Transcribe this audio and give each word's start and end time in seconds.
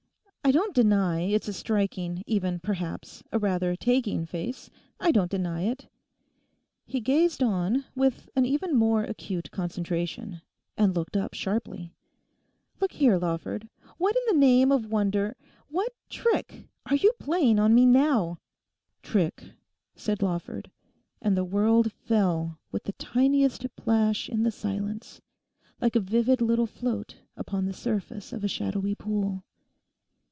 'I 0.43 0.51
don't 0.55 0.75
deny 0.75 1.21
it's 1.21 1.47
a 1.47 1.53
striking, 1.53 2.23
even 2.27 2.59
perhaps, 2.59 3.23
a 3.31 3.39
rather 3.39 3.73
taking 3.75 4.25
face. 4.25 4.69
I 4.99 5.11
don't 5.11 5.31
deny 5.31 5.61
it.' 5.61 5.87
He 6.85 6.99
gazed 6.99 7.41
on 7.41 7.85
with 7.95 8.27
an 8.35 8.45
even 8.45 8.75
more 8.75 9.03
acute 9.05 9.49
concentration, 9.51 10.41
and 10.75 10.93
looked 10.93 11.15
up 11.15 11.35
sharply. 11.35 11.93
'Look 12.81 12.91
here, 12.93 13.17
Lawford, 13.17 13.69
what 13.97 14.13
in 14.17 14.23
the 14.35 14.45
name 14.45 14.73
of 14.73 14.87
wonder—what 14.91 15.93
trick 16.09 16.67
are 16.85 16.97
you 16.97 17.13
playing 17.17 17.57
on 17.57 17.73
me 17.73 17.85
now?' 17.85 18.37
'Trick?' 19.03 19.53
said 19.95 20.21
Lawford; 20.21 20.69
and 21.21 21.37
the 21.37 21.45
world 21.45 21.93
fell 21.93 22.59
with 22.73 22.83
the 22.83 22.93
tiniest 22.93 23.73
plash 23.77 24.27
in 24.27 24.43
the 24.43 24.51
silence, 24.51 25.21
like 25.79 25.95
a 25.95 26.01
vivid 26.01 26.41
little 26.41 26.67
float 26.67 27.15
upon 27.37 27.63
the 27.67 27.73
surface 27.73 28.33
of 28.33 28.43
a 28.43 28.49
shadowy 28.49 28.95
pool. 28.95 29.45